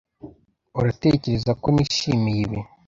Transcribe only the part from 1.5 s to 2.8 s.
ko nishimiye ibi?